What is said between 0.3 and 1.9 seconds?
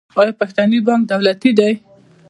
پښتني بانک دولتي دی؟